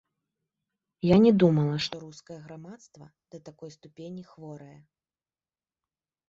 Я 1.07 1.17
не 1.25 1.33
думала, 1.43 1.75
што 1.87 1.95
рускае 2.05 2.37
грамадства 2.47 3.05
да 3.35 3.43
такой 3.51 3.69
ступені 3.77 4.23
хворае. 4.31 4.79